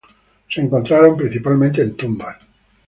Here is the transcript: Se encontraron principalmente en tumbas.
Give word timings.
Se 0.49 0.59
encontraron 0.59 1.15
principalmente 1.15 1.83
en 1.83 1.95
tumbas. 1.95 2.37